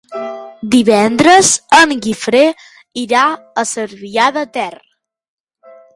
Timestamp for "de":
4.39-4.45